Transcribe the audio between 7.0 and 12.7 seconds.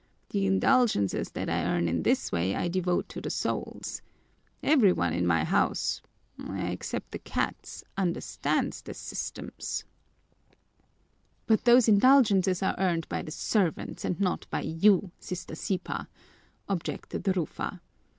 the cats, understands this system." "But those indulgences